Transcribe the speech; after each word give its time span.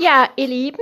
Ja, 0.00 0.28
ihr 0.36 0.46
Lieben, 0.46 0.78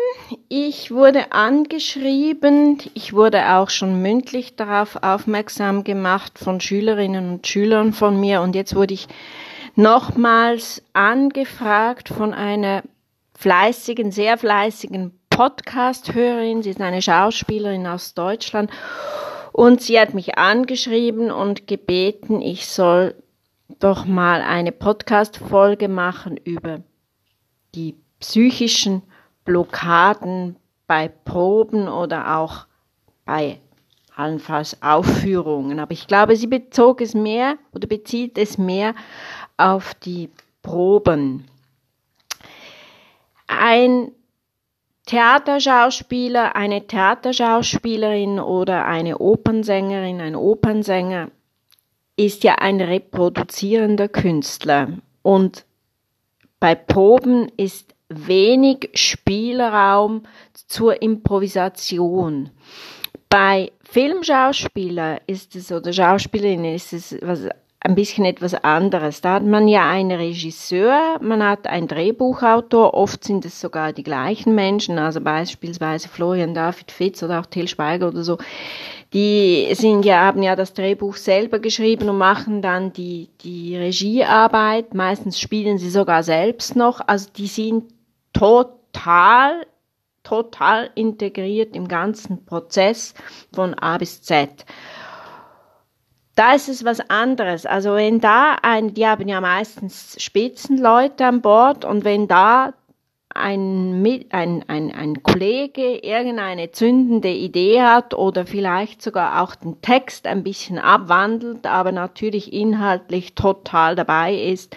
ich 0.51 0.91
wurde 0.91 1.33
angeschrieben, 1.33 2.83
ich 2.93 3.15
wurde 3.15 3.55
auch 3.55 3.71
schon 3.71 4.03
mündlich 4.03 4.57
darauf 4.57 5.03
aufmerksam 5.03 5.85
gemacht 5.85 6.39
von 6.39 6.61
Schülerinnen 6.61 7.33
und 7.33 7.47
Schülern 7.47 7.95
von 7.95 8.21
mir. 8.21 8.43
Und 8.43 8.55
jetzt 8.55 8.75
wurde 8.75 8.93
ich 8.93 9.09
nochmals 9.75 10.83
angefragt 10.93 12.11
von 12.11 12.35
einer 12.35 12.83
fleißigen, 13.39 14.13
sehr 14.13 14.37
fleißigen 14.37 15.19
Podcast-Hörerin, 15.31 16.63
sie 16.63 16.71
ist 16.71 16.83
eine 16.83 17.01
Schauspielerin 17.01 17.87
aus 17.87 18.13
Deutschland. 18.13 18.71
Und 19.51 19.81
sie 19.81 19.99
hat 19.99 20.13
mich 20.13 20.37
angeschrieben 20.37 21.31
und 21.31 21.67
gebeten, 21.67 22.43
ich 22.43 22.67
soll 22.67 23.15
doch 23.79 24.05
mal 24.05 24.43
eine 24.43 24.73
Podcast-Folge 24.73 25.89
machen 25.89 26.37
über 26.37 26.83
die 27.75 27.95
psychischen 28.21 29.03
Blockaden 29.45 30.57
bei 30.87 31.09
Proben 31.09 31.89
oder 31.89 32.39
auch 32.39 32.67
bei 33.25 33.61
allenfalls 34.15 34.83
Aufführungen. 34.83 35.79
Aber 35.79 35.93
ich 35.93 36.07
glaube, 36.07 36.37
sie 36.37 36.47
bezog 36.47 37.01
es 37.01 37.15
mehr 37.15 37.57
oder 37.73 37.87
bezieht 37.87 38.39
es 38.39 38.59
mehr 38.59 38.95
auf 39.57 39.95
die 39.95 40.31
Proben. 40.63 41.45
Ein 43.47 44.13
Theaterschauspieler, 45.07 46.57
eine 46.57 46.87
Theaterschauspielerin 46.87 48.41
oder 48.41 48.87
eine 48.87 49.19
Opernsängerin, 49.19 50.21
ein 50.21 50.35
Opernsänger 50.35 51.31
ist 52.17 52.43
ja 52.43 52.57
ein 52.57 52.81
reproduzierender 52.81 54.09
Künstler 54.09 54.89
und 55.23 55.65
bei 56.59 56.75
Proben 56.75 57.53
ist 57.57 57.95
wenig 58.09 58.91
Spielraum 58.95 60.23
zur 60.69 61.01
Improvisation. 61.03 62.51
Bei 63.29 63.73
Filmschauspieler 63.83 65.21
ist 65.27 65.57
es 65.57 65.73
oder 65.73 65.93
Schauspielerinnen 65.93 66.75
ist 66.75 66.93
es 66.93 67.17
was, 67.23 67.49
ein 67.81 67.95
bisschen 67.95 68.25
etwas 68.25 68.55
anderes. 68.55 69.21
Da 69.21 69.35
hat 69.35 69.45
man 69.45 69.69
ja 69.69 69.89
einen 69.89 70.19
Regisseur, 70.19 71.19
man 71.21 71.43
hat 71.43 71.67
einen 71.67 71.89
Drehbuchautor, 71.89 72.95
oft 72.95 73.23
sind 73.25 73.45
es 73.45 73.61
sogar 73.61 73.93
die 73.93 74.03
gleichen 74.03 74.55
Menschen, 74.55 74.99
also 74.99 75.21
beispielsweise 75.21 76.09
Florian 76.09 76.55
David 76.55 76.91
Fitz 76.91 77.23
oder 77.23 77.41
auch 77.41 77.47
Till 77.47 77.69
Schweiger 77.69 78.09
oder 78.09 78.25
so. 78.25 78.39
Die 79.13 79.69
sind 79.75 80.05
ja, 80.05 80.21
haben 80.21 80.43
ja 80.43 80.57
das 80.57 80.75
Drehbuch 80.75 81.17
selber 81.17 81.61
geschrieben 81.61 82.09
und 82.09 82.19
machen 82.19 82.61
dann 82.61 82.93
die, 82.93 83.29
die 83.43 83.77
Regiearbeit. 83.77 84.95
Meistens 84.95 85.39
spielen 85.39 85.79
sie 85.79 85.91
sogar 85.91 86.25
selbst 86.25 86.75
noch. 86.75 87.01
Also 87.07 87.29
die 87.37 87.47
sind 87.47 87.85
total, 88.39 89.67
total 90.23 90.91
integriert 90.95 91.75
im 91.75 91.89
ganzen 91.89 92.45
Prozess 92.45 93.15
von 93.53 93.75
A 93.75 93.99
bis 93.99 94.23
Z. 94.23 94.65
Da 96.35 96.53
ist 96.53 96.69
es 96.69 96.85
was 96.85 97.01
anderes. 97.09 97.65
Also 97.65 97.95
wenn 97.95 98.21
da 98.21 98.57
ein, 98.61 98.93
die 98.93 99.07
haben 99.07 99.27
ja 99.27 99.41
meistens 99.41 100.17
Spitzenleute 100.23 101.25
an 101.25 101.41
Bord 101.41 101.87
und 101.87 102.05
wenn 102.05 102.29
da 102.29 102.75
ein, 103.35 104.05
ein, 104.31 104.65
ein, 104.67 104.95
ein 104.95 105.23
Kollege 105.23 105.97
irgendeine 105.97 106.73
zündende 106.73 107.31
Idee 107.31 107.83
hat 107.83 108.13
oder 108.13 108.47
vielleicht 108.47 109.01
sogar 109.01 109.43
auch 109.43 109.55
den 109.55 109.81
Text 109.81 110.27
ein 110.27 110.43
bisschen 110.43 110.79
abwandelt, 110.79 111.67
aber 111.67 111.93
natürlich 111.93 112.53
inhaltlich 112.53 113.35
total 113.35 113.95
dabei 113.95 114.35
ist, 114.35 114.77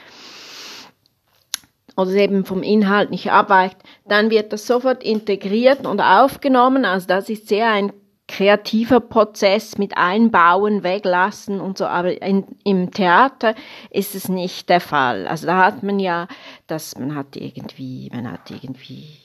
oder 1.99 2.11
eben 2.11 2.45
vom 2.45 2.63
Inhalt 2.63 3.11
nicht 3.11 3.31
abweicht, 3.31 3.77
dann 4.07 4.29
wird 4.29 4.53
das 4.53 4.65
sofort 4.65 5.03
integriert 5.03 5.85
und 5.85 5.99
aufgenommen. 5.99 6.85
Also 6.85 7.07
das 7.07 7.29
ist 7.29 7.49
sehr 7.49 7.69
ein 7.69 7.91
kreativer 8.27 8.99
Prozess 8.99 9.77
mit 9.77 9.97
Einbauen, 9.97 10.83
Weglassen 10.83 11.59
und 11.59 11.77
so. 11.77 11.85
Aber 11.85 12.21
in, 12.21 12.45
im 12.63 12.91
Theater 12.91 13.55
ist 13.89 14.15
es 14.15 14.29
nicht 14.29 14.69
der 14.69 14.79
Fall. 14.79 15.27
Also 15.27 15.47
da 15.47 15.65
hat 15.65 15.83
man 15.83 15.99
ja, 15.99 16.27
dass 16.67 16.97
man 16.97 17.15
hat 17.15 17.35
irgendwie, 17.35 18.09
man 18.13 18.31
hat 18.31 18.49
irgendwie 18.49 19.17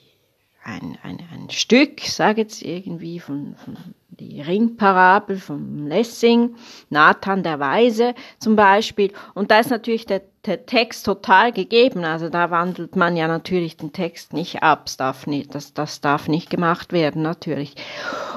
ein, 0.64 0.98
ein, 1.02 1.18
ein 1.32 1.50
Stück, 1.50 2.00
sage 2.00 2.40
jetzt 2.40 2.62
irgendwie 2.62 3.20
von, 3.20 3.54
von 3.62 3.76
die 4.08 4.40
Ringparabel 4.40 5.36
von 5.38 5.88
Lessing, 5.88 6.54
Nathan 6.88 7.42
der 7.42 7.60
Weise 7.60 8.14
zum 8.38 8.56
Beispiel. 8.56 9.12
Und 9.34 9.50
da 9.50 9.58
ist 9.58 9.70
natürlich 9.70 10.06
der, 10.06 10.22
der 10.46 10.66
Text 10.66 11.04
total 11.04 11.52
gegeben. 11.52 12.04
Also 12.04 12.28
da 12.28 12.50
wandelt 12.50 12.96
man 12.96 13.16
ja 13.16 13.26
natürlich 13.26 13.76
den 13.76 13.92
Text 13.92 14.32
nicht 14.32 14.62
ab. 14.62 14.84
Das 14.86 14.96
darf 14.96 15.26
nicht, 15.26 15.54
das, 15.54 15.74
das 15.74 16.00
darf 16.00 16.28
nicht 16.28 16.48
gemacht 16.48 16.92
werden, 16.92 17.22
natürlich. 17.22 17.74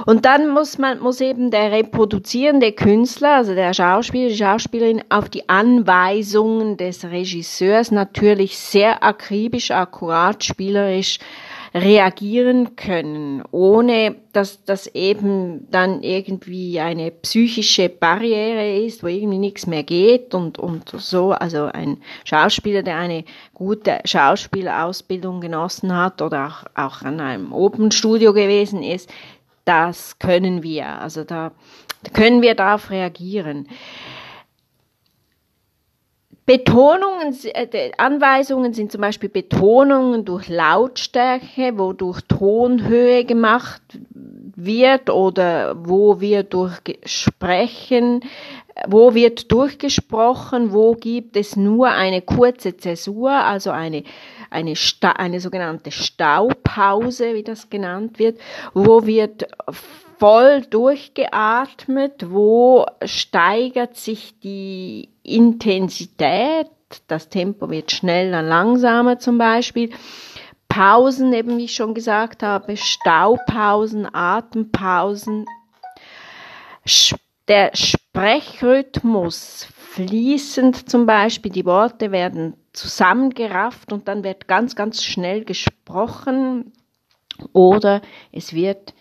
Und 0.06 0.26
dann 0.26 0.50
muss 0.50 0.78
man, 0.78 1.00
muss 1.00 1.22
eben 1.22 1.52
der 1.52 1.72
reproduzierende 1.72 2.72
Künstler, 2.72 3.36
also 3.36 3.54
der 3.54 3.74
Schauspieler, 3.74 4.30
die 4.30 4.38
Schauspielerin, 4.38 5.04
auf 5.10 5.30
die 5.30 5.48
Anweisungen 5.48 6.78
des 6.78 7.06
Regisseurs 7.06 7.92
natürlich 7.92 8.58
sehr 8.58 9.04
akribisch, 9.04 9.72
akkurat, 9.72 10.44
spielerisch 10.44 11.20
reagieren 11.74 12.76
können, 12.76 13.44
ohne 13.52 14.16
dass 14.34 14.64
das 14.64 14.88
eben 14.88 15.70
dann 15.72 16.04
irgendwie 16.04 16.80
eine 16.80 17.12
psychische 17.12 17.90
Barriere 17.90 18.86
ist, 18.86 19.04
wo 19.04 19.08
irgendwie 19.08 19.38
nichts 19.38 19.68
mehr 19.68 19.84
geht 19.84 20.34
und, 20.34 20.60
und 20.60 20.90
so. 20.90 21.32
Also 21.32 21.66
ein 21.66 21.98
Schauspieler, 22.24 22.84
der 22.84 22.98
eine 22.98 23.24
gute 23.54 24.00
Schauspielausbildung 24.06 25.42
genossen 25.42 25.96
hat 25.96 26.22
oder 26.22 26.48
auch, 26.48 26.66
auch 26.76 27.02
an 27.02 27.20
einem 27.20 27.54
Open-Studio 27.54 28.34
gewesen 28.34 28.84
ist, 28.84 29.10
das 29.66 30.18
können 30.20 30.64
wir. 30.64 30.88
Also 31.02 31.24
da, 31.24 31.52
da 32.04 32.12
können 32.12 32.42
wir 32.42 32.56
darauf 32.56 32.90
reagieren. 32.90 33.68
Betonungen, 36.48 37.38
äh, 37.44 37.92
Anweisungen 37.98 38.74
sind 38.74 38.90
zum 38.90 39.02
Beispiel 39.02 39.28
Betonungen 39.28 40.24
durch 40.24 40.48
Lautstärke, 40.48 41.78
wo 41.78 41.92
durch 41.92 42.22
Tonhöhe 42.22 43.26
gemacht 43.26 43.82
wird 44.56 45.10
oder 45.10 45.76
wo 45.86 46.22
wir 46.22 46.44
durch 46.44 46.80
Sprechen, 47.04 48.22
wo 48.88 49.14
wird 49.14 49.52
durchgesprochen, 49.52 50.72
wo 50.72 50.94
gibt 50.94 51.36
es 51.36 51.58
nur 51.58 51.90
eine 51.90 52.22
kurze 52.22 52.78
Zäsur, 52.78 53.32
also 53.32 53.72
eine, 53.72 54.04
eine, 54.50 54.78
Sta 54.78 55.12
eine 55.12 55.42
sogenannte 55.42 55.92
Staupause, 55.92 57.34
wie 57.34 57.44
das 57.44 57.70
genannt 57.70 58.20
wird, 58.20 58.40
wo 58.74 59.06
wird 59.06 59.50
voll 60.18 60.62
durchgeatmet, 60.62 62.32
wo 62.32 62.86
steigert 63.04 63.98
sich 63.98 64.40
die 64.40 65.10
Intensität, 65.28 66.70
das 67.08 67.30
Tempo 67.30 67.70
wird 67.70 67.92
schneller, 67.92 68.42
langsamer 68.42 69.20
zum 69.20 69.38
Beispiel. 69.38 69.92
Pausen, 70.70 71.34
eben 71.34 71.58
wie 71.58 71.66
ich 71.66 71.76
schon 71.76 71.94
gesagt 71.94 72.44
habe, 72.44 72.78
Staupausen, 72.78 74.08
Atempausen. 74.14 75.46
Der 77.48 77.72
Sprechrhythmus 77.74 79.68
fließend 79.76 80.90
zum 80.90 81.06
Beispiel, 81.06 81.52
die 81.52 81.66
Worte 81.66 82.12
werden 82.12 82.56
zusammengerafft 82.74 83.92
und 83.92 84.08
dann 84.08 84.24
wird 84.24 84.48
ganz, 84.48 84.76
ganz 84.76 85.04
schnell 85.04 85.44
gesprochen 85.44 86.72
oder 87.54 88.02
es 88.32 88.54
wird 88.54 88.94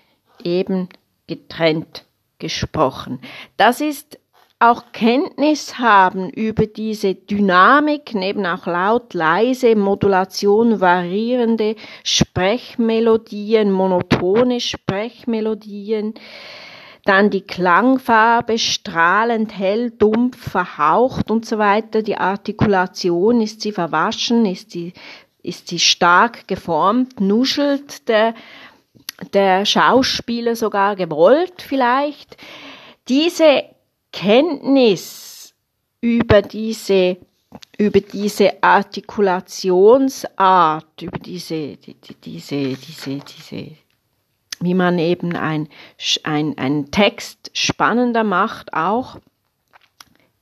eben 0.43 0.89
getrennt 1.27 2.07
gesprochen. 2.39 3.21
Das 3.57 3.81
ist 3.81 4.19
auch 4.59 4.85
Kenntnis 4.93 5.79
haben 5.79 6.31
über 6.31 6.67
diese 6.67 7.15
Dynamik, 7.15 8.15
neben 8.15 8.47
auch 8.47 8.67
laut, 8.67 9.13
leise, 9.13 9.77
Modulation, 9.77 10.81
variierende 10.81 11.77
Sprechmelodien, 12.03 13.71
monotone 13.71 14.61
Sprechmelodien, 14.61 16.15
dann 17.05 17.29
die 17.29 17.43
Klangfarbe, 17.43 18.59
strahlend, 18.59 19.57
hell, 19.57 19.91
dumpf, 19.91 20.51
verhaucht 20.51 21.31
und 21.31 21.45
so 21.45 21.59
weiter. 21.59 22.03
Die 22.03 22.17
Artikulation, 22.17 23.43
ist 23.43 23.61
sie 23.61 23.73
verwaschen, 23.73 24.47
ist 24.47 24.71
sie, 24.71 24.95
ist 25.43 25.69
sie 25.69 25.79
stark 25.79 26.49
geformt, 26.49 27.21
nuschelt 27.21 28.09
der, 28.09 28.35
der 29.35 29.67
Schauspieler 29.67 30.57
sogar 30.57 30.97
gewollt 30.97 31.61
vielleicht. 31.63 32.39
Diese 33.07 33.65
Kenntnis 34.17 35.53
über 36.01 36.41
diese 36.41 37.19
über 37.79 38.01
diese 38.01 38.63
Artikulationsart, 38.63 41.03
über 41.03 41.19
diese, 41.19 41.77
die, 41.77 41.95
diese, 42.25 42.75
diese, 42.75 43.19
diese, 43.19 43.73
wie 44.61 44.75
man 44.75 44.99
eben 44.99 45.37
ein, 45.37 45.69
ein, 46.25 46.59
ein 46.59 46.91
Text 46.91 47.51
spannender 47.53 48.25
macht 48.25 48.73
auch. 48.73 49.19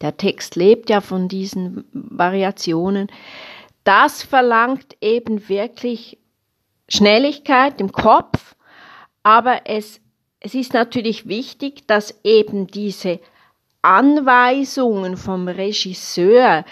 Der 0.00 0.16
Text 0.16 0.56
lebt 0.56 0.88
ja 0.90 1.00
von 1.00 1.28
diesen 1.28 1.84
Variationen. 1.92 3.08
Das 3.82 4.22
verlangt 4.22 4.96
eben 5.00 5.48
wirklich 5.48 6.18
Schnelligkeit 6.88 7.80
im 7.80 7.90
Kopf, 7.92 8.54
aber 9.22 9.62
es, 9.66 10.00
es 10.40 10.54
ist 10.54 10.74
natürlich 10.74 11.26
wichtig, 11.26 11.86
dass 11.86 12.20
eben 12.22 12.66
diese 12.66 13.20
Anweisungen 13.84 15.16
vom 15.16 15.46
Regisseur 15.46 16.64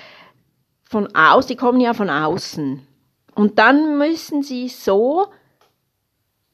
von 0.83 1.15
aus, 1.15 1.47
die 1.47 1.57
kommen 1.57 1.81
ja 1.81 1.95
von 1.95 2.11
außen. 2.11 2.87
Und 3.35 3.59
dann 3.59 3.99
müssen 3.99 4.43
sie 4.43 4.69
so 4.69 5.27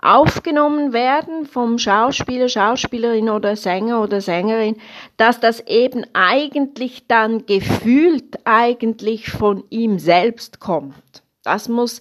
aufgenommen 0.00 0.92
werden 0.92 1.46
vom 1.46 1.78
Schauspieler, 1.78 2.48
Schauspielerin 2.48 3.30
oder 3.30 3.56
Sänger 3.56 4.02
oder 4.02 4.20
Sängerin, 4.20 4.76
dass 5.16 5.40
das 5.40 5.60
eben 5.66 6.04
eigentlich 6.12 7.06
dann 7.08 7.46
gefühlt 7.46 8.38
eigentlich 8.44 9.30
von 9.30 9.64
ihm 9.70 9.98
selbst 9.98 10.60
kommt. 10.60 11.22
Das 11.42 11.68
muss, 11.68 12.00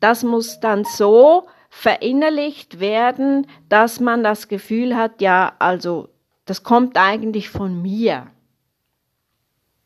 das 0.00 0.24
muss 0.24 0.60
dann 0.60 0.84
so 0.84 1.46
verinnerlicht 1.70 2.80
werden, 2.80 3.46
dass 3.68 4.00
man 4.00 4.24
das 4.24 4.48
Gefühl 4.48 4.96
hat, 4.96 5.20
ja, 5.20 5.52
also 5.58 6.08
das 6.46 6.62
kommt 6.62 6.96
eigentlich 6.96 7.50
von 7.50 7.82
mir. 7.82 8.28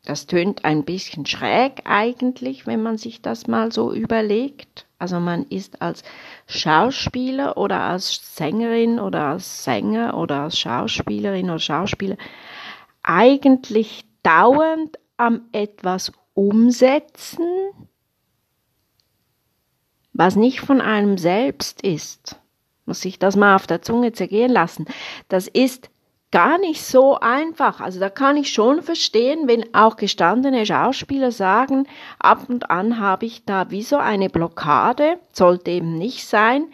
Das 0.05 0.27
tönt 0.27 0.65
ein 0.65 0.85
bisschen 0.85 1.27
schräg 1.27 1.83
eigentlich, 1.85 2.67
wenn 2.67 2.83
man 2.83 2.97
sich 2.97 3.21
das 3.21 3.47
mal 3.47 3.71
so 3.73 3.93
überlegt. 3.93 4.87
Also 4.99 5.21
man 5.21 5.45
ist 5.45 5.83
als 5.83 6.03
Schauspieler 6.47 7.57
oder 7.57 7.81
als 7.81 8.37
Sängerin 8.37 8.99
oder 8.99 9.27
als 9.27 9.65
Sänger 9.65 10.17
oder 10.17 10.43
als 10.43 10.59
Schauspielerin 10.59 11.51
oder 11.51 11.59
Schauspieler 11.59 12.17
eigentlich 13.03 14.05
dauernd 14.23 14.99
am 15.17 15.43
etwas 15.53 16.13
umsetzen, 16.35 17.47
was 20.13 20.37
nicht 20.37 20.61
von 20.61 20.81
einem 20.81 21.19
selbst 21.19 21.83
ist. 21.83 22.37
Muss 22.85 23.05
ich 23.05 23.19
das 23.19 23.37
mal 23.37 23.55
auf 23.55 23.67
der 23.67 23.83
Zunge 23.83 24.13
zergehen 24.13 24.51
lassen. 24.51 24.87
Das 25.29 25.47
ist 25.47 25.91
gar 26.33 26.59
nicht 26.59 26.85
so 26.85 27.19
einfach. 27.19 27.81
Also 27.81 27.99
da 27.99 28.09
kann 28.09 28.37
ich 28.37 28.53
schon 28.53 28.83
verstehen, 28.83 29.49
wenn 29.49 29.75
auch 29.75 29.97
gestandene 29.97 30.65
Schauspieler 30.65 31.33
sagen, 31.33 31.89
ab 32.21 32.45
und 32.49 32.71
an 32.71 33.01
habe 33.01 33.27
ich 33.27 33.45
da 33.45 33.71
wie 33.71 33.83
so 33.83 33.97
eine 33.97 34.31
Blockade, 34.31 35.19
sollte 35.33 35.73
eben 35.73 35.99
nicht 35.99 36.27
sein. 36.27 36.67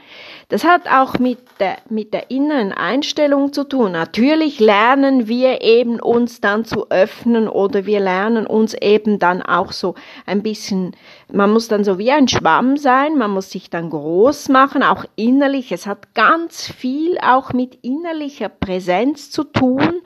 Das 0.50 0.64
hat 0.64 0.86
auch 0.88 1.18
mit 1.18 1.38
der, 1.58 1.78
mit 1.88 2.12
der 2.12 2.30
inneren 2.30 2.72
Einstellung 2.72 3.52
zu 3.54 3.64
tun. 3.64 3.92
Natürlich 3.92 4.60
lernen 4.60 5.26
wir 5.26 5.62
eben 5.62 6.00
uns 6.00 6.42
dann 6.42 6.66
zu 6.66 6.90
öffnen 6.90 7.48
oder 7.48 7.86
wir 7.86 8.00
lernen 8.00 8.46
uns 8.46 8.74
eben 8.74 9.18
dann 9.18 9.40
auch 9.40 9.72
so 9.72 9.94
ein 10.26 10.42
bisschen, 10.42 10.94
man 11.32 11.50
muss 11.50 11.68
dann 11.68 11.82
so 11.82 11.98
wie 11.98 12.12
ein 12.12 12.28
Schwamm 12.28 12.76
sein, 12.76 13.16
man 13.16 13.30
muss 13.30 13.50
sich 13.50 13.70
dann 13.70 13.88
groß 13.88 14.50
machen, 14.50 14.82
auch 14.82 15.06
innerlich. 15.16 15.72
Es 15.72 15.86
hat 15.86 16.14
ganz 16.14 16.70
viel 16.70 17.16
auch 17.22 17.54
mit 17.54 17.78
innerlicher 17.82 18.50
Präsenz 18.50 19.30
zu 19.30 19.45
tun 19.52 20.02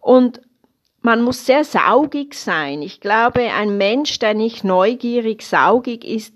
und 0.00 0.40
man 1.00 1.20
muss 1.20 1.44
sehr 1.44 1.64
saugig 1.64 2.34
sein. 2.34 2.80
Ich 2.80 3.00
glaube, 3.00 3.40
ein 3.52 3.76
Mensch, 3.76 4.18
der 4.18 4.32
nicht 4.32 4.64
neugierig, 4.64 5.42
saugig 5.42 6.04
ist, 6.04 6.34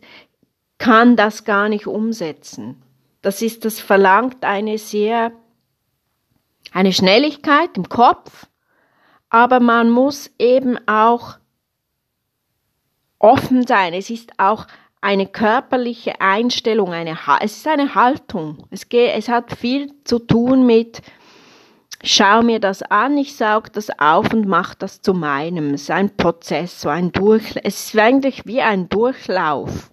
kann 0.76 1.16
das 1.16 1.44
gar 1.44 1.68
nicht 1.68 1.86
umsetzen. 1.86 2.82
Das 3.22 3.42
ist, 3.42 3.64
das 3.64 3.80
verlangt 3.80 4.44
eine 4.44 4.78
sehr, 4.78 5.32
eine 6.72 6.92
Schnelligkeit 6.92 7.70
im 7.76 7.88
Kopf, 7.88 8.46
aber 9.30 9.58
man 9.60 9.90
muss 9.90 10.30
eben 10.38 10.78
auch 10.86 11.38
offen 13.18 13.66
sein. 13.66 13.94
Es 13.94 14.10
ist 14.10 14.32
auch 14.38 14.66
eine 15.00 15.26
körperliche 15.26 16.20
Einstellung, 16.20 16.92
eine, 16.92 17.16
es 17.40 17.56
ist 17.56 17.68
eine 17.68 17.94
Haltung. 17.94 18.66
Es, 18.70 18.88
geht, 18.88 19.16
es 19.16 19.28
hat 19.28 19.56
viel 19.56 19.92
zu 20.04 20.18
tun 20.18 20.66
mit, 20.66 21.02
schau 22.02 22.42
mir 22.42 22.60
das 22.60 22.82
an, 22.82 23.16
ich 23.16 23.36
saug 23.36 23.72
das 23.72 23.90
auf 23.98 24.32
und 24.32 24.46
mach 24.46 24.74
das 24.74 25.00
zu 25.00 25.14
meinem. 25.14 25.74
Es 25.74 25.82
ist 25.82 25.90
ein 25.90 26.16
Prozess, 26.16 26.80
so 26.80 26.88
ein 26.88 27.12
Durch, 27.12 27.56
es 27.62 27.86
ist 27.86 27.98
eigentlich 27.98 28.46
wie 28.46 28.60
ein 28.60 28.88
Durchlauf. 28.88 29.90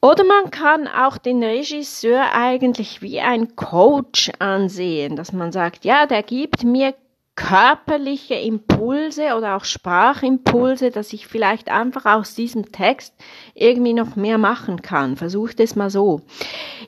Oder 0.00 0.24
man 0.24 0.50
kann 0.50 0.86
auch 0.86 1.18
den 1.18 1.42
Regisseur 1.42 2.32
eigentlich 2.32 3.02
wie 3.02 3.20
ein 3.20 3.56
Coach 3.56 4.30
ansehen, 4.38 5.16
dass 5.16 5.32
man 5.32 5.50
sagt, 5.50 5.84
ja, 5.84 6.06
der 6.06 6.22
gibt 6.22 6.62
mir 6.62 6.94
körperliche 7.38 8.34
Impulse 8.34 9.36
oder 9.36 9.54
auch 9.54 9.64
Sprachimpulse, 9.64 10.90
dass 10.90 11.12
ich 11.12 11.28
vielleicht 11.28 11.70
einfach 11.70 12.04
aus 12.04 12.34
diesem 12.34 12.72
Text 12.72 13.14
irgendwie 13.54 13.92
noch 13.92 14.16
mehr 14.16 14.38
machen 14.38 14.82
kann. 14.82 15.16
Versucht 15.16 15.60
es 15.60 15.76
mal 15.76 15.88
so. 15.88 16.22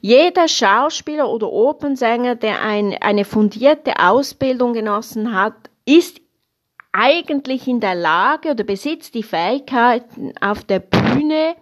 Jeder 0.00 0.48
Schauspieler 0.48 1.30
oder 1.30 1.52
Opernsänger, 1.52 2.34
der 2.34 2.62
ein, 2.62 2.96
eine 3.00 3.24
fundierte 3.24 4.00
Ausbildung 4.00 4.72
genossen 4.72 5.36
hat, 5.36 5.54
ist 5.86 6.20
eigentlich 6.90 7.68
in 7.68 7.78
der 7.78 7.94
Lage 7.94 8.50
oder 8.50 8.64
besitzt 8.64 9.14
die 9.14 9.22
Fähigkeiten 9.22 10.32
auf 10.40 10.64
der 10.64 10.80
Bühne, 10.80 11.54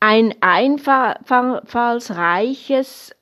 ein 0.00 0.34
einfallsreiches 0.42 3.16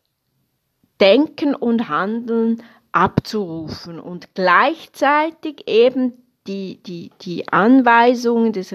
Denken 1.01 1.55
und 1.55 1.89
Handeln 1.89 2.61
abzurufen 2.93 3.99
und 3.99 4.35
gleichzeitig 4.35 5.67
eben 5.67 6.13
die, 6.47 6.83
die, 6.83 7.11
die 7.21 7.49
Anweisungen 7.49 8.53
des 8.53 8.73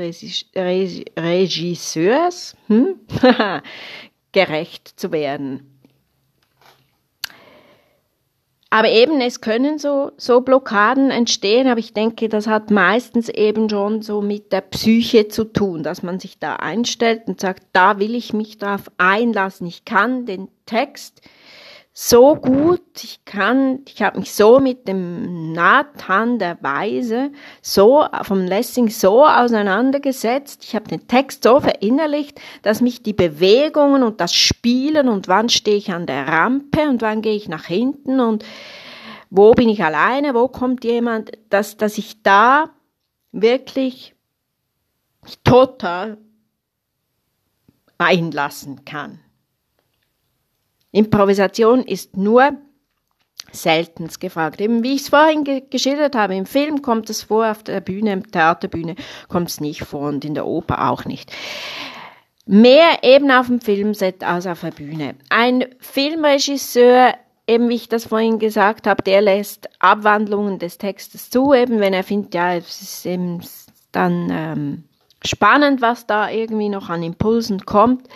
Regisseurs 1.17 2.55
hm, 2.67 2.99
gerecht 4.31 4.99
zu 4.99 5.11
werden. 5.11 5.77
Aber 8.69 8.89
eben, 8.89 9.21
es 9.21 9.39
können 9.39 9.79
so, 9.79 10.11
so 10.17 10.41
Blockaden 10.41 11.09
entstehen, 11.09 11.67
aber 11.67 11.79
ich 11.79 11.93
denke, 11.93 12.27
das 12.27 12.47
hat 12.47 12.69
meistens 12.69 13.29
eben 13.29 13.69
schon 13.69 14.01
so 14.01 14.21
mit 14.21 14.51
der 14.51 14.59
Psyche 14.59 15.29
zu 15.29 15.45
tun, 15.45 15.83
dass 15.83 16.03
man 16.03 16.19
sich 16.19 16.37
da 16.37 16.57
einstellt 16.57 17.23
und 17.27 17.39
sagt, 17.39 17.63
da 17.71 17.97
will 17.97 18.13
ich 18.13 18.33
mich 18.33 18.57
drauf 18.57 18.91
einlassen. 18.97 19.67
Ich 19.67 19.85
kann 19.85 20.25
den 20.25 20.49
Text 20.65 21.21
so 21.99 22.35
gut, 22.35 23.03
ich 23.03 23.25
kann, 23.25 23.79
ich 23.87 24.03
habe 24.03 24.19
mich 24.19 24.31
so 24.31 24.59
mit 24.59 24.87
dem 24.87 25.51
Nathan 25.51 26.37
der 26.37 26.61
Weise, 26.61 27.31
so 27.63 28.05
vom 28.21 28.45
Lessing 28.45 28.91
so 28.91 29.25
auseinandergesetzt, 29.25 30.63
ich 30.63 30.75
habe 30.75 30.87
den 30.87 31.07
Text 31.07 31.43
so 31.43 31.59
verinnerlicht, 31.59 32.39
dass 32.61 32.81
mich 32.81 33.01
die 33.01 33.13
Bewegungen 33.13 34.03
und 34.03 34.21
das 34.21 34.35
Spielen 34.35 35.09
und 35.09 35.27
wann 35.27 35.49
stehe 35.49 35.77
ich 35.77 35.91
an 35.91 36.05
der 36.05 36.27
Rampe 36.27 36.87
und 36.87 37.01
wann 37.01 37.23
gehe 37.23 37.35
ich 37.35 37.49
nach 37.49 37.65
hinten 37.65 38.19
und 38.19 38.45
wo 39.31 39.53
bin 39.53 39.67
ich 39.67 39.83
alleine, 39.83 40.35
wo 40.35 40.49
kommt 40.49 40.83
jemand, 40.83 41.31
dass, 41.49 41.77
dass 41.77 41.97
ich 41.97 42.21
da 42.21 42.69
wirklich 43.31 44.13
total 45.43 46.19
einlassen 47.97 48.85
kann. 48.85 49.19
Improvisation 50.91 51.83
ist 51.83 52.17
nur 52.17 52.57
seltenst 53.51 54.19
gefragt. 54.19 54.61
Eben 54.61 54.83
wie 54.83 54.95
ich 54.95 55.01
es 55.01 55.09
vorhin 55.09 55.43
ge 55.43 55.63
geschildert 55.69 56.15
habe, 56.15 56.35
im 56.35 56.45
Film 56.45 56.81
kommt 56.81 57.09
es 57.09 57.23
vor, 57.23 57.49
auf 57.49 57.63
der 57.63 57.81
Bühne, 57.81 58.13
im 58.13 58.31
Theaterbühne 58.31 58.95
kommt 59.27 59.49
es 59.49 59.61
nicht 59.61 59.81
vor 59.81 60.09
und 60.09 60.25
in 60.25 60.33
der 60.33 60.45
Oper 60.45 60.89
auch 60.89 61.05
nicht. 61.05 61.31
Mehr 62.45 63.03
eben 63.03 63.29
auf 63.31 63.47
dem 63.47 63.59
Filmset 63.59 64.23
als 64.23 64.47
auf 64.47 64.61
der 64.61 64.71
Bühne. 64.71 65.15
Ein 65.29 65.65
Filmregisseur, 65.79 67.13
eben 67.45 67.67
wie 67.69 67.75
ich 67.75 67.89
das 67.89 68.05
vorhin 68.05 68.39
gesagt 68.39 68.87
habe, 68.87 69.03
der 69.03 69.21
lässt 69.21 69.69
Abwandlungen 69.79 70.59
des 70.59 70.77
Textes 70.77 71.29
zu, 71.29 71.53
eben 71.53 71.79
wenn 71.79 71.93
er 71.93 72.03
findet, 72.03 72.33
ja, 72.33 72.55
es 72.55 72.81
ist 72.81 73.05
eben 73.05 73.41
dann 73.91 74.29
ähm, 74.31 74.83
spannend, 75.25 75.81
was 75.81 76.07
da 76.07 76.29
irgendwie 76.29 76.69
noch 76.69 76.89
an 76.89 77.03
Impulsen 77.03 77.65
kommt 77.65 78.07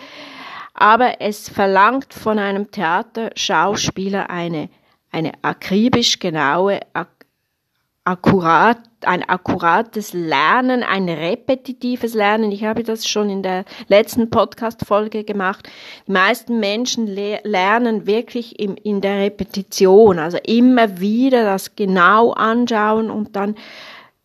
aber 0.82 1.20
es 1.20 1.48
verlangt 1.48 2.12
von 2.12 2.40
einem 2.40 2.72
Theaterschauspieler 2.72 4.30
eine, 4.30 4.68
eine 5.12 5.32
akribisch 5.42 6.18
genaue, 6.18 6.80
ak 6.92 7.08
akkurat, 8.02 8.80
ein 9.02 9.22
akkurates 9.22 10.12
Lernen, 10.12 10.82
ein 10.82 11.08
repetitives 11.08 12.14
Lernen. 12.14 12.50
Ich 12.50 12.64
habe 12.64 12.82
das 12.82 13.06
schon 13.06 13.30
in 13.30 13.44
der 13.44 13.64
letzten 13.86 14.28
Podcast-Folge 14.28 15.22
gemacht. 15.22 15.70
Die 16.08 16.10
meisten 16.10 16.58
Menschen 16.58 17.06
le 17.06 17.38
lernen 17.44 18.08
wirklich 18.08 18.58
im, 18.58 18.74
in 18.74 19.00
der 19.00 19.18
Repetition, 19.18 20.18
also 20.18 20.38
immer 20.38 20.98
wieder 20.98 21.44
das 21.44 21.76
genau 21.76 22.32
anschauen 22.32 23.08
und 23.08 23.36
dann 23.36 23.54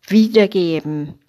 wiedergeben. 0.08 1.20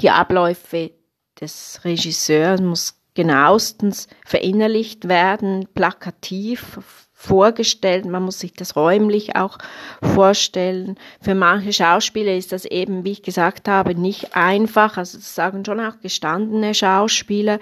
Die 0.00 0.08
Abläufe 0.08 0.92
des 1.38 1.80
Regisseurs 1.84 2.62
muss 2.62 2.96
genauestens 3.16 4.06
verinnerlicht 4.24 5.08
werden, 5.08 5.66
plakativ 5.74 6.78
vorgestellt. 7.12 8.04
Man 8.04 8.22
muss 8.22 8.38
sich 8.38 8.52
das 8.52 8.76
räumlich 8.76 9.34
auch 9.34 9.58
vorstellen. 10.02 10.96
Für 11.20 11.34
manche 11.34 11.72
Schauspieler 11.72 12.36
ist 12.36 12.52
das 12.52 12.66
eben, 12.66 13.04
wie 13.04 13.12
ich 13.12 13.22
gesagt 13.22 13.68
habe, 13.68 13.94
nicht 13.94 14.36
einfach. 14.36 14.98
Also 14.98 15.18
das 15.18 15.34
sagen 15.34 15.64
schon 15.64 15.80
auch 15.80 15.98
gestandene 16.00 16.74
Schauspieler, 16.74 17.58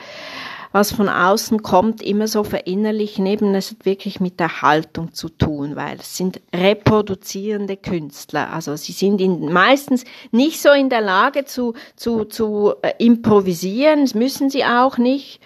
was 0.75 0.91
von 0.91 1.09
außen 1.09 1.63
kommt, 1.63 2.03
immer 2.03 2.27
so 2.27 2.43
verinnerlichen. 2.43 3.25
Eben, 3.27 3.55
es 3.55 3.71
hat 3.71 3.87
wirklich 3.87 4.19
mit 4.19 4.41
der 4.41 4.61
Haltung 4.61 5.15
zu 5.15 5.29
tun, 5.29 5.77
weil 5.77 5.99
es 6.01 6.17
sind 6.17 6.41
reproduzierende 6.53 7.77
Künstler. 7.77 8.53
Also 8.53 8.75
sie 8.75 8.91
sind 8.91 9.21
in, 9.21 9.53
meistens 9.53 10.03
nicht 10.33 10.61
so 10.61 10.71
in 10.71 10.91
der 10.91 11.01
Lage 11.01 11.45
zu, 11.45 11.75
zu, 11.95 12.25
zu 12.25 12.75
äh, 12.83 12.93
improvisieren, 12.99 14.01
das 14.01 14.15
müssen 14.15 14.51
sie 14.51 14.65
auch 14.65 14.99
nicht. 14.99 15.41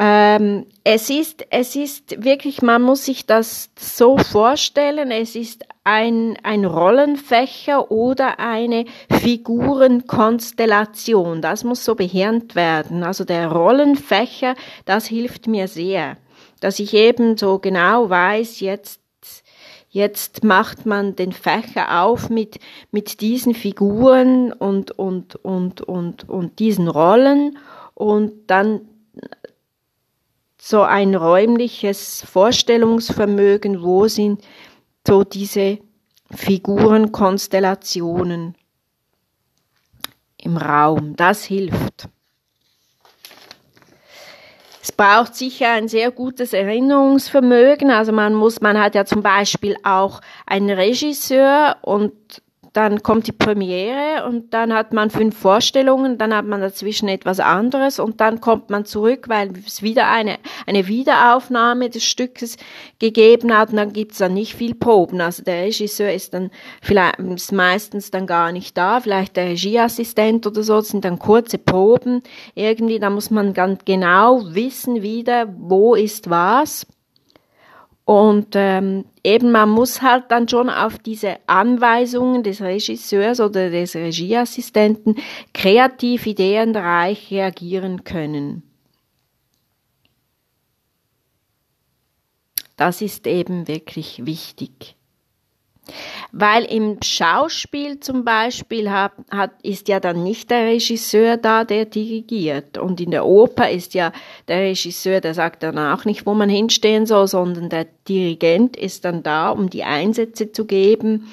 Ähm, 0.00 0.66
es 0.84 1.10
ist, 1.10 1.44
es 1.50 1.74
ist 1.74 2.24
wirklich, 2.24 2.62
man 2.62 2.82
muss 2.82 3.04
sich 3.04 3.26
das 3.26 3.70
so 3.76 4.16
vorstellen, 4.16 5.10
es 5.10 5.34
ist 5.34 5.64
ein, 5.82 6.38
ein 6.44 6.64
Rollenfächer 6.64 7.90
oder 7.90 8.38
eine 8.38 8.84
Figurenkonstellation. 9.10 11.42
Das 11.42 11.64
muss 11.64 11.84
so 11.84 11.96
behirnt 11.96 12.54
werden. 12.54 13.02
Also 13.02 13.24
der 13.24 13.50
Rollenfächer, 13.50 14.54
das 14.84 15.06
hilft 15.06 15.48
mir 15.48 15.66
sehr, 15.66 16.16
dass 16.60 16.78
ich 16.78 16.94
eben 16.94 17.36
so 17.36 17.58
genau 17.58 18.08
weiß, 18.08 18.60
jetzt 18.60 19.00
Jetzt 19.90 20.44
macht 20.44 20.84
man 20.84 21.16
den 21.16 21.32
Fächer 21.32 22.02
auf 22.02 22.28
mit, 22.28 22.58
mit 22.90 23.22
diesen 23.22 23.54
Figuren 23.54 24.52
und, 24.52 24.90
und, 24.90 25.36
und, 25.36 25.80
und, 25.80 26.28
und 26.28 26.58
diesen 26.58 26.88
Rollen 26.88 27.56
und 27.94 28.34
dann 28.48 28.82
so 30.60 30.82
ein 30.82 31.14
räumliches 31.14 32.22
Vorstellungsvermögen, 32.22 33.80
wo 33.82 34.08
sind 34.08 34.42
so 35.06 35.22
diese 35.24 35.78
Figurenkonstellationen 36.34 38.54
im 40.36 40.56
Raum. 40.56 41.14
Das 41.16 41.44
hilft. 41.44 42.08
Es 44.82 44.90
braucht 44.92 45.34
sicher 45.34 45.72
ein 45.72 45.88
sehr 45.88 46.10
gutes 46.10 46.54
Erinnerungsvermögen. 46.54 47.90
Also 47.90 48.12
man 48.12 48.34
muss, 48.34 48.60
man 48.60 48.78
hat 48.78 48.94
ja 48.94 49.04
zum 49.04 49.22
Beispiel 49.22 49.76
auch 49.82 50.20
einen 50.46 50.70
Regisseur 50.70 51.76
und 51.82 52.12
dann 52.72 53.02
kommt 53.02 53.26
die 53.26 53.32
Premiere 53.32 54.26
und 54.26 54.52
dann 54.54 54.72
hat 54.72 54.92
man 54.92 55.10
fünf 55.10 55.36
Vorstellungen, 55.36 56.18
dann 56.18 56.34
hat 56.34 56.46
man 56.46 56.60
dazwischen 56.60 57.08
etwas 57.08 57.40
anderes 57.40 57.98
und 57.98 58.20
dann 58.20 58.40
kommt 58.40 58.70
man 58.70 58.84
zurück, 58.84 59.28
weil 59.28 59.52
es 59.66 59.82
wieder 59.82 60.08
eine, 60.08 60.38
eine 60.66 60.86
Wiederaufnahme 60.86 61.90
des 61.90 62.04
Stückes 62.04 62.56
gegeben 62.98 63.56
hat 63.56 63.70
und 63.70 63.76
dann 63.76 63.92
gibt's 63.92 64.18
dann 64.18 64.34
nicht 64.34 64.54
viel 64.54 64.74
Proben. 64.74 65.20
Also 65.20 65.42
der 65.42 65.64
Regisseur 65.64 66.12
ist 66.12 66.34
dann 66.34 66.50
vielleicht 66.82 67.18
ist 67.18 67.52
meistens 67.52 68.10
dann 68.10 68.26
gar 68.26 68.52
nicht 68.52 68.76
da, 68.76 69.00
vielleicht 69.00 69.36
der 69.36 69.50
Regieassistent 69.50 70.46
oder 70.46 70.62
so, 70.62 70.76
das 70.76 70.88
sind 70.88 71.04
dann 71.04 71.18
kurze 71.18 71.58
Proben. 71.58 72.22
Irgendwie, 72.54 72.98
da 72.98 73.10
muss 73.10 73.30
man 73.30 73.54
ganz 73.54 73.84
genau 73.84 74.42
wissen 74.54 75.02
wieder, 75.02 75.52
wo 75.58 75.94
ist 75.94 76.30
was. 76.30 76.86
Und 78.08 78.54
ähm, 78.54 79.04
eben 79.22 79.52
man 79.52 79.68
muss 79.68 80.00
halt 80.00 80.30
dann 80.30 80.48
schon 80.48 80.70
auf 80.70 80.98
diese 80.98 81.36
Anweisungen 81.46 82.42
des 82.42 82.62
Regisseurs 82.62 83.38
oder 83.38 83.68
des 83.68 83.94
Regieassistenten 83.94 85.16
kreativ 85.52 86.24
ideenreich 86.24 87.30
reagieren 87.30 88.04
können. 88.04 88.62
Das 92.78 93.02
ist 93.02 93.26
eben 93.26 93.68
wirklich 93.68 94.24
wichtig. 94.24 94.96
Weil 96.30 96.64
im 96.64 96.98
Schauspiel 97.02 98.00
zum 98.00 98.24
Beispiel 98.24 98.90
hat, 98.90 99.12
hat, 99.30 99.52
ist 99.62 99.88
ja 99.88 99.98
dann 99.98 100.22
nicht 100.22 100.50
der 100.50 100.66
Regisseur 100.66 101.38
da, 101.38 101.64
der 101.64 101.86
dirigiert. 101.86 102.76
Und 102.76 103.00
in 103.00 103.12
der 103.12 103.24
Oper 103.24 103.70
ist 103.70 103.94
ja 103.94 104.12
der 104.46 104.58
Regisseur, 104.58 105.22
der 105.22 105.32
sagt 105.32 105.62
dann 105.62 105.78
auch 105.78 106.04
nicht, 106.04 106.26
wo 106.26 106.34
man 106.34 106.50
hinstehen 106.50 107.06
soll, 107.06 107.28
sondern 107.28 107.70
der 107.70 107.86
Dirigent 108.08 108.76
ist 108.76 109.06
dann 109.06 109.22
da, 109.22 109.48
um 109.48 109.70
die 109.70 109.84
Einsätze 109.84 110.52
zu 110.52 110.66
geben, 110.66 111.30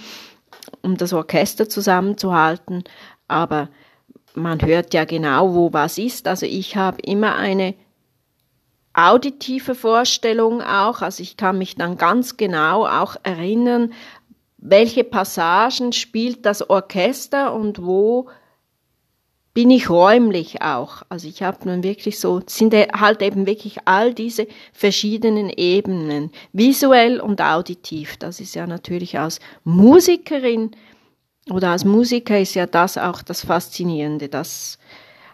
um 0.81 0.95
das 0.95 1.11
Orchester 1.11 1.67
zusammenzuhalten. 1.67 2.85
Aber 3.27 3.69
man 4.33 4.61
hört 4.61 4.93
ja 4.93 5.03
genau, 5.03 5.53
wo 5.53 5.73
was 5.73 5.97
ist. 5.97 6.27
Also 6.27 6.45
ich 6.45 6.77
habe 6.77 7.01
immer 7.01 7.35
eine 7.35 7.75
auditive 8.93 9.75
Vorstellung 9.75 10.61
auch. 10.61 11.01
Also 11.01 11.21
ich 11.21 11.37
kann 11.37 11.57
mich 11.57 11.75
dann 11.75 11.97
ganz 11.97 12.37
genau 12.37 12.85
auch 12.85 13.17
erinnern, 13.23 13.93
welche 14.67 15.03
Passagen 15.03 15.93
spielt 15.93 16.45
das 16.45 16.69
Orchester 16.69 17.53
und 17.53 17.85
wo 17.85 18.29
bin 19.53 19.69
ich 19.69 19.89
räumlich 19.89 20.61
auch. 20.61 21.03
Also 21.07 21.29
ich 21.29 21.41
habe 21.43 21.69
nun 21.69 21.83
wirklich 21.83 22.19
so, 22.19 22.41
sind 22.45 22.73
e, 22.73 22.87
halt 22.91 23.21
eben 23.21 23.45
wirklich 23.45 23.77
all 23.85 24.13
diese 24.13 24.47
verschiedenen 24.73 25.49
Ebenen, 25.49 26.31
visuell 26.51 27.21
und 27.21 27.41
auditiv. 27.41 28.17
Das 28.17 28.39
ist 28.39 28.55
ja 28.55 28.67
natürlich 28.67 29.17
als 29.17 29.39
Musikerin 29.63 30.71
oder 31.49 31.69
als 31.69 31.85
Musiker 31.85 32.39
ist 32.39 32.55
ja 32.55 32.65
das 32.65 32.97
auch 32.97 33.21
das 33.21 33.45
Faszinierende. 33.45 34.29
Das 34.29 34.77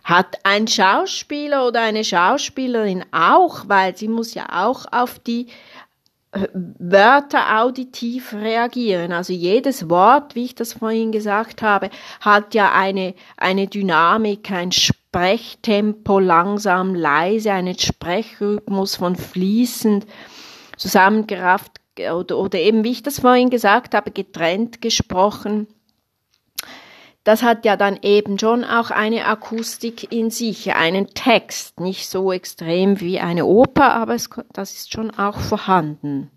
hat 0.03 0.38
ein 0.43 0.67
Schauspieler 0.67 1.67
oder 1.67 1.81
eine 1.81 2.03
Schauspielerin 2.03 3.05
auch, 3.11 3.63
weil 3.67 3.95
sie 3.95 4.07
muss 4.07 4.33
ja 4.33 4.65
auch 4.65 4.85
auf 4.91 5.19
die 5.19 5.47
Wörter 6.33 7.61
auditiv 7.61 8.33
reagieren. 8.33 9.11
Also 9.11 9.33
jedes 9.33 9.89
Wort, 9.89 10.33
wie 10.33 10.45
ich 10.45 10.55
das 10.55 10.73
vorhin 10.73 11.11
gesagt 11.11 11.61
habe, 11.61 11.89
hat 12.21 12.53
ja 12.53 12.71
eine, 12.71 13.15
eine 13.35 13.67
Dynamik, 13.67 14.50
ein 14.50 14.71
Sprechtempo, 14.71 16.19
langsam, 16.19 16.95
leise, 16.95 17.51
einen 17.51 17.77
Sprechrhythmus 17.77 18.95
von 18.95 19.17
fließend, 19.17 20.05
zusammengerafft 20.77 21.81
oder, 22.00 22.38
oder 22.38 22.59
eben, 22.59 22.85
wie 22.85 22.91
ich 22.91 23.03
das 23.03 23.19
vorhin 23.19 23.50
gesagt 23.50 23.93
habe, 23.93 24.11
getrennt 24.11 24.81
gesprochen 24.81 25.67
das 27.24 27.44
hat 27.44 27.66
ja 27.66 27.78
dann 27.78 28.00
eben 28.01 28.40
schon 28.40 28.63
auch 28.63 28.90
eine 28.90 29.25
Akustik 29.25 30.12
in 30.12 30.32
sich, 30.32 30.74
einen 30.74 31.13
Text, 31.13 31.80
nicht 31.80 32.10
so 32.10 32.32
extrem 32.32 33.00
wie 33.00 33.20
eine 33.20 33.46
Oper, 33.46 33.94
aber 33.94 34.16
es, 34.16 34.30
das 34.54 34.74
ist 34.74 34.92
schon 34.92 35.12
auch 35.12 35.40
vorhanden. 35.40 36.32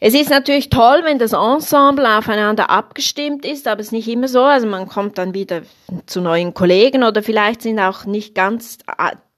Es 0.00 0.14
ist 0.14 0.30
natürlich 0.30 0.70
toll, 0.70 1.00
wenn 1.02 1.18
das 1.18 1.32
Ensemble 1.32 2.18
aufeinander 2.18 2.70
abgestimmt 2.70 3.44
ist, 3.44 3.66
aber 3.66 3.80
es 3.80 3.88
ist 3.88 3.92
nicht 3.92 4.06
immer 4.06 4.28
so. 4.28 4.42
Also 4.42 4.68
man 4.68 4.88
kommt 4.88 5.18
dann 5.18 5.34
wieder 5.34 5.62
zu 6.06 6.20
neuen 6.20 6.54
Kollegen 6.54 7.02
oder 7.02 7.20
vielleicht 7.24 7.62
sind 7.62 7.80
auch 7.80 8.04
nicht 8.04 8.36
ganz 8.36 8.78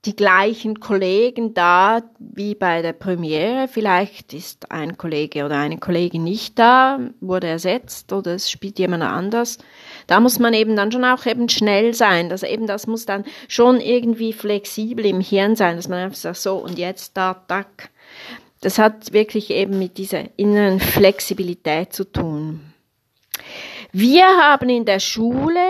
die 0.07 0.17
gleichen 0.17 0.81
Kollegen 0.81 1.53
da 1.53 2.01
wie 2.19 2.55
bei 2.55 2.81
der 2.81 2.95
Premiere. 2.95 3.69
Vielleicht 3.69 4.33
ist 4.33 4.71
ein 4.71 4.97
Kollege 4.97 5.45
oder 5.45 5.59
eine 5.59 5.77
Kollegin 5.77 6.25
nicht 6.25 6.59
da, 6.59 6.99
wurde 7.21 7.49
ersetzt 7.49 8.11
oder 8.13 8.35
es 8.35 8.51
spielt 8.51 8.79
jemand 8.79 9.03
anders. 9.03 9.59
Da 10.07 10.21
muss 10.21 10.39
man 10.39 10.55
eben 10.55 10.75
dann 10.75 10.91
schon 10.91 11.05
auch 11.05 11.27
eben 11.27 11.51
schnell 11.51 11.93
sein. 11.93 12.31
dass 12.31 12.43
eben 12.43 12.67
das 12.67 12.87
muss 12.87 13.05
dann 13.05 13.25
schon 13.47 13.79
irgendwie 13.81 14.33
flexibel 14.33 15.05
im 15.05 15.21
Hirn 15.21 15.55
sein, 15.55 15.77
dass 15.77 15.89
man 15.89 15.99
einfach 15.99 16.17
sagt, 16.17 16.39
so 16.39 16.57
und 16.57 16.79
jetzt 16.79 17.17
da, 17.19 17.35
tack. 17.35 17.91
Das 18.63 18.79
hat 18.79 19.13
wirklich 19.13 19.51
eben 19.51 19.79
mit 19.79 19.99
dieser 19.99 20.25
inneren 20.39 20.81
Flexibilität 20.81 21.93
zu 21.93 22.05
tun. 22.05 22.61
Wir 23.93 24.25
haben 24.25 24.69
in 24.69 24.85
der 24.85 25.01
Schule 25.01 25.67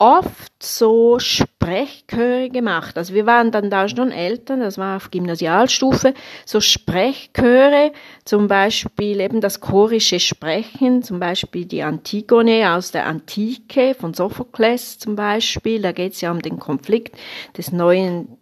oft 0.00 0.50
so 0.62 1.18
Sprechchöre 1.18 2.48
gemacht. 2.48 2.96
Also 2.96 3.12
wir 3.12 3.26
waren 3.26 3.50
dann 3.50 3.68
da 3.68 3.86
schon 3.86 4.10
Eltern, 4.10 4.60
das 4.60 4.78
war 4.78 4.96
auf 4.96 5.10
Gymnasialstufe, 5.10 6.14
so 6.46 6.60
Sprechchöre, 6.60 7.92
zum 8.24 8.48
Beispiel 8.48 9.20
eben 9.20 9.42
das 9.42 9.60
chorische 9.60 10.18
Sprechen, 10.18 11.02
zum 11.02 11.20
Beispiel 11.20 11.66
die 11.66 11.82
Antigone 11.82 12.74
aus 12.74 12.92
der 12.92 13.06
Antike 13.06 13.94
von 13.94 14.14
Sophokles 14.14 14.98
zum 14.98 15.16
Beispiel, 15.16 15.82
da 15.82 15.92
geht 15.92 16.14
es 16.14 16.22
ja 16.22 16.30
um 16.30 16.40
den 16.40 16.58
Konflikt 16.58 17.16
des 17.58 17.70
neuen 17.70 18.39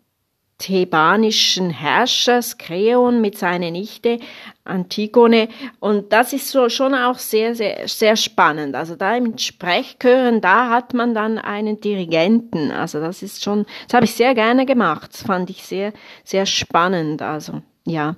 thebanischen 0.58 1.70
Herrschers 1.70 2.58
Kreon 2.58 3.20
mit 3.20 3.38
seiner 3.38 3.70
Nichte 3.70 4.18
Antigone. 4.64 5.48
Und 5.80 6.12
das 6.12 6.32
ist 6.32 6.50
so 6.50 6.68
schon 6.68 6.94
auch 6.94 7.18
sehr, 7.18 7.54
sehr, 7.54 7.86
sehr 7.88 8.16
spannend. 8.16 8.74
Also 8.74 8.96
da 8.96 9.16
im 9.16 9.38
Sprechchören, 9.38 10.40
da 10.40 10.68
hat 10.68 10.94
man 10.94 11.14
dann 11.14 11.38
einen 11.38 11.80
Dirigenten. 11.80 12.70
Also 12.70 13.00
das 13.00 13.22
ist 13.22 13.42
schon, 13.42 13.66
das 13.86 13.94
habe 13.94 14.04
ich 14.04 14.14
sehr 14.14 14.34
gerne 14.34 14.66
gemacht. 14.66 15.10
Das 15.12 15.22
fand 15.22 15.48
ich 15.48 15.64
sehr, 15.64 15.92
sehr 16.24 16.44
spannend. 16.44 17.22
Also 17.22 17.62
ja, 17.84 18.16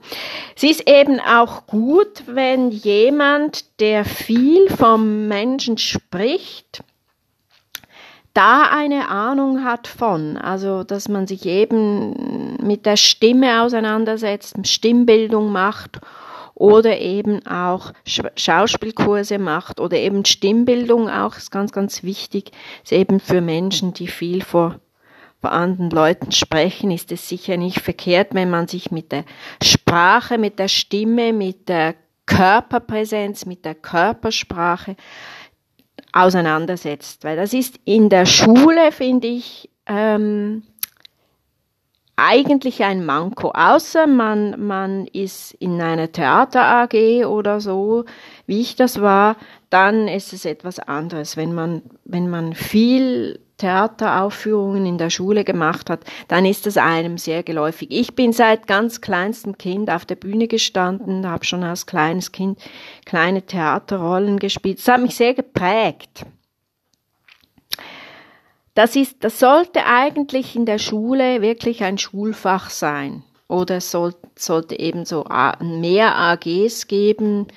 es 0.56 0.64
ist 0.64 0.88
eben 0.88 1.20
auch 1.20 1.66
gut, 1.66 2.24
wenn 2.26 2.70
jemand, 2.70 3.80
der 3.80 4.04
viel 4.04 4.68
vom 4.68 5.28
Menschen 5.28 5.78
spricht, 5.78 6.82
da 8.34 8.62
eine 8.70 9.08
Ahnung 9.08 9.64
hat 9.64 9.88
von, 9.88 10.36
also 10.36 10.84
dass 10.84 11.08
man 11.08 11.26
sich 11.26 11.46
eben 11.46 12.56
mit 12.62 12.86
der 12.86 12.96
Stimme 12.96 13.62
auseinandersetzt, 13.62 14.56
Stimmbildung 14.66 15.50
macht 15.50 16.00
oder 16.54 16.98
eben 16.98 17.44
auch 17.46 17.92
Schauspielkurse 18.04 19.38
macht 19.38 19.80
oder 19.80 19.96
eben 19.96 20.24
Stimmbildung 20.24 21.08
auch 21.08 21.36
ist 21.36 21.50
ganz, 21.50 21.72
ganz 21.72 22.02
wichtig, 22.02 22.52
ist 22.84 22.92
eben 22.92 23.18
für 23.18 23.40
Menschen, 23.40 23.94
die 23.94 24.08
viel 24.08 24.42
vor, 24.42 24.76
vor 25.40 25.52
anderen 25.52 25.90
Leuten 25.90 26.32
sprechen, 26.32 26.90
ist 26.90 27.10
es 27.12 27.28
sicher 27.28 27.56
nicht 27.56 27.80
verkehrt, 27.80 28.34
wenn 28.34 28.50
man 28.50 28.68
sich 28.68 28.90
mit 28.90 29.10
der 29.10 29.24
Sprache, 29.62 30.38
mit 30.38 30.58
der 30.58 30.68
Stimme, 30.68 31.32
mit 31.32 31.68
der 31.68 31.94
Körperpräsenz, 32.26 33.44
mit 33.46 33.64
der 33.64 33.74
Körpersprache 33.74 34.94
auseinandersetzt. 36.12 37.24
Weil 37.24 37.36
das 37.36 37.52
ist 37.52 37.78
in 37.84 38.08
der 38.08 38.26
Schule, 38.26 38.92
finde 38.92 39.28
ich, 39.28 39.70
ähm, 39.86 40.62
eigentlich 42.16 42.84
ein 42.84 43.06
Manko, 43.06 43.50
außer 43.54 44.06
man, 44.06 44.66
man 44.66 45.06
ist 45.06 45.52
in 45.54 45.80
einer 45.80 46.12
Theater 46.12 46.62
AG 46.62 47.24
oder 47.24 47.60
so, 47.60 48.04
wie 48.46 48.60
ich 48.60 48.76
das 48.76 49.00
war, 49.00 49.36
dann 49.70 50.06
ist 50.06 50.34
es 50.34 50.44
etwas 50.44 50.80
anderes. 50.80 51.38
Wenn 51.38 51.54
man, 51.54 51.82
wenn 52.04 52.28
man 52.28 52.52
viel 52.52 53.40
Theateraufführungen 53.60 54.86
in 54.86 54.96
der 54.96 55.10
Schule 55.10 55.44
gemacht 55.44 55.90
hat, 55.90 56.00
dann 56.28 56.46
ist 56.46 56.64
das 56.64 56.78
einem 56.78 57.18
sehr 57.18 57.42
geläufig. 57.42 57.88
Ich 57.90 58.14
bin 58.14 58.32
seit 58.32 58.66
ganz 58.66 59.02
kleinstem 59.02 59.58
Kind 59.58 59.90
auf 59.90 60.06
der 60.06 60.14
Bühne 60.14 60.48
gestanden, 60.48 61.28
habe 61.28 61.44
schon 61.44 61.62
als 61.62 61.84
kleines 61.84 62.32
Kind 62.32 62.58
kleine 63.04 63.42
Theaterrollen 63.42 64.38
gespielt. 64.38 64.78
Das 64.78 64.88
hat 64.88 65.02
mich 65.02 65.14
sehr 65.14 65.34
geprägt. 65.34 66.24
Das 68.74 68.96
ist, 68.96 69.22
das 69.24 69.38
sollte 69.38 69.84
eigentlich 69.84 70.56
in 70.56 70.64
der 70.64 70.78
Schule 70.78 71.42
wirklich 71.42 71.82
ein 71.82 71.98
Schulfach 71.98 72.70
sein. 72.70 73.24
Oder 73.46 73.76
es 73.76 73.90
soll, 73.90 74.14
sollte 74.36 74.78
eben 74.78 75.04
so 75.04 75.26
mehr 75.60 76.16
AGs 76.16 76.86
geben, 76.86 77.48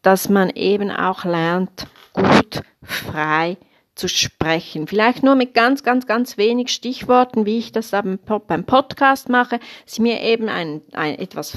dass 0.00 0.30
man 0.30 0.50
eben 0.50 0.90
auch 0.90 1.24
lernt, 1.24 1.88
gut, 2.14 2.62
frei 2.82 3.58
zu 3.96 4.08
sprechen. 4.08 4.86
Vielleicht 4.86 5.22
nur 5.22 5.34
mit 5.34 5.54
ganz, 5.54 5.82
ganz, 5.82 6.06
ganz 6.06 6.36
wenig 6.36 6.68
Stichworten, 6.68 7.46
wie 7.46 7.58
ich 7.58 7.72
das 7.72 7.90
beim 7.90 8.64
Podcast 8.64 9.28
mache, 9.28 9.58
dass 9.84 9.94
ich 9.94 9.98
mir 9.98 10.20
eben 10.22 10.48
ein, 10.48 10.82
ein, 10.92 11.18
etwas 11.18 11.56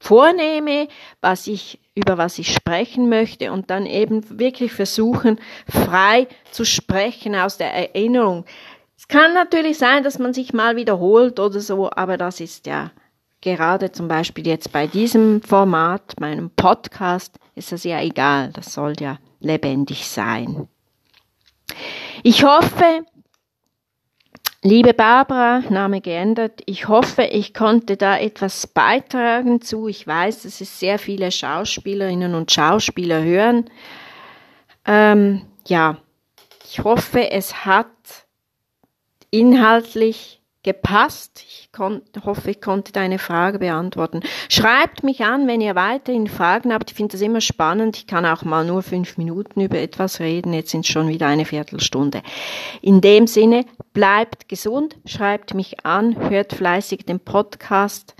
vornehme, 0.00 0.88
was 1.20 1.46
ich, 1.46 1.78
über 1.94 2.18
was 2.18 2.38
ich 2.38 2.52
sprechen 2.52 3.08
möchte 3.08 3.52
und 3.52 3.70
dann 3.70 3.86
eben 3.86 4.38
wirklich 4.38 4.72
versuchen, 4.72 5.38
frei 5.68 6.26
zu 6.50 6.64
sprechen 6.64 7.34
aus 7.34 7.58
der 7.58 7.72
Erinnerung. 7.72 8.44
Es 8.96 9.06
kann 9.06 9.34
natürlich 9.34 9.78
sein, 9.78 10.02
dass 10.02 10.18
man 10.18 10.32
sich 10.32 10.52
mal 10.52 10.76
wiederholt 10.76 11.38
oder 11.38 11.60
so, 11.60 11.90
aber 11.90 12.16
das 12.16 12.40
ist 12.40 12.66
ja 12.66 12.90
gerade 13.42 13.92
zum 13.92 14.08
Beispiel 14.08 14.46
jetzt 14.46 14.72
bei 14.72 14.86
diesem 14.86 15.42
Format, 15.42 16.18
meinem 16.18 16.48
Podcast, 16.50 17.38
ist 17.54 17.72
das 17.72 17.84
ja 17.84 18.00
egal. 18.00 18.50
Das 18.54 18.72
soll 18.72 18.94
ja 18.98 19.18
lebendig 19.40 20.08
sein. 20.08 20.68
Ich 22.22 22.44
hoffe, 22.44 23.04
liebe 24.62 24.94
Barbara, 24.94 25.60
Name 25.70 26.00
geändert, 26.00 26.62
ich 26.66 26.88
hoffe, 26.88 27.24
ich 27.24 27.52
konnte 27.54 27.96
da 27.96 28.18
etwas 28.18 28.66
beitragen 28.66 29.60
zu. 29.60 29.88
Ich 29.88 30.06
weiß, 30.06 30.42
dass 30.42 30.60
es 30.60 30.80
sehr 30.80 30.98
viele 30.98 31.30
Schauspielerinnen 31.30 32.34
und 32.34 32.50
Schauspieler 32.50 33.22
hören. 33.22 33.70
Ähm, 34.86 35.42
ja, 35.66 35.98
ich 36.64 36.82
hoffe, 36.82 37.30
es 37.30 37.64
hat 37.64 37.86
inhaltlich 39.30 40.40
gepasst. 40.64 41.44
Ich 41.46 41.68
hoffe, 41.78 42.50
ich 42.50 42.60
konnte 42.60 42.90
deine 42.90 43.20
Frage 43.20 43.60
beantworten. 43.60 44.20
Schreibt 44.48 45.04
mich 45.04 45.22
an, 45.24 45.46
wenn 45.46 45.60
ihr 45.60 45.76
weiterhin 45.76 46.26
Fragen 46.26 46.72
habt. 46.72 46.90
Ich 46.90 46.96
finde 46.96 47.12
das 47.12 47.20
immer 47.20 47.40
spannend. 47.40 47.96
Ich 47.96 48.06
kann 48.08 48.26
auch 48.26 48.42
mal 48.42 48.64
nur 48.64 48.82
fünf 48.82 49.16
Minuten 49.16 49.60
über 49.60 49.78
etwas 49.78 50.18
reden. 50.18 50.52
Jetzt 50.52 50.70
sind 50.70 50.80
es 50.80 50.90
schon 50.90 51.08
wieder 51.08 51.28
eine 51.28 51.44
Viertelstunde. 51.44 52.22
In 52.82 53.00
dem 53.00 53.28
Sinne, 53.28 53.66
bleibt 53.92 54.48
gesund, 54.48 54.96
schreibt 55.04 55.54
mich 55.54 55.84
an, 55.86 56.30
hört 56.30 56.54
fleißig 56.54 57.04
den 57.04 57.20
Podcast, 57.20 58.16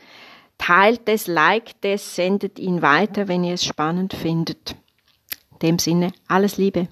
teilt 0.59 1.09
es, 1.09 1.27
liked 1.27 1.85
es, 1.85 2.14
sendet 2.14 2.59
ihn 2.59 2.83
weiter, 2.83 3.27
wenn 3.27 3.42
ihr 3.42 3.55
es 3.55 3.64
spannend 3.64 4.12
findet. 4.12 4.77
In 5.53 5.59
dem 5.61 5.79
Sinne, 5.79 6.12
alles 6.29 6.59
Liebe. 6.59 6.88